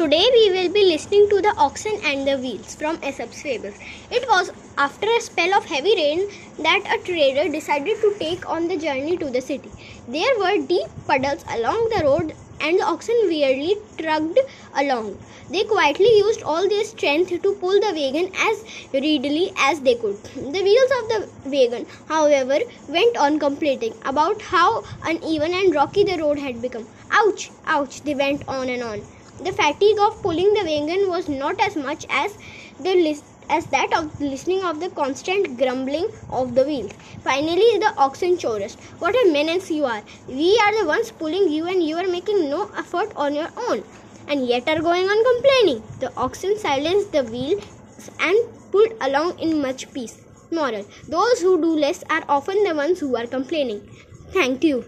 [0.00, 3.74] Today we will be listening to the oxen and the wheels from Aesop's fables.
[4.10, 6.26] It was after a spell of heavy rain
[6.56, 9.70] that a trader decided to take on the journey to the city.
[10.08, 12.32] There were deep puddles along the road
[12.62, 14.40] and the oxen weirdly trudged
[14.74, 15.18] along.
[15.50, 18.64] They quietly used all their strength to pull the wagon as
[18.94, 20.16] readily as they could.
[20.34, 22.58] The wheels of the wagon, however,
[22.88, 26.86] went on complaining about how uneven and rocky the road had become.
[27.10, 29.02] Ouch, ouch, they went on and on.
[29.42, 32.36] The fatigue of pulling the wagon was not as much as
[32.78, 36.92] the list as that of listening of the constant grumbling of the wheels.
[37.24, 40.02] Finally, the oxen chorused, What a menace you are!
[40.28, 43.82] We are the ones pulling you, and you are making no effort on your own,
[44.28, 45.82] and yet are going on complaining.
[45.98, 47.64] The oxen silenced the wheels
[48.20, 48.36] and
[48.70, 50.20] pulled along in much peace.
[50.52, 53.88] Moral Those who do less are often the ones who are complaining.
[54.32, 54.84] Thank you.